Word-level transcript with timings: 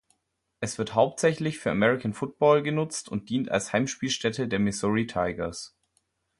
Es 0.61 0.79
wird 0.79 0.95
hauptsächlich 0.95 1.59
für 1.59 1.69
American 1.69 2.15
Football 2.15 2.63
genutzt 2.63 3.07
und 3.07 3.29
dient 3.29 3.51
als 3.51 3.71
Heimspielstätte 3.71 4.47
der 4.47 4.57
Missouri 4.57 5.05
Tigers. 5.05 5.77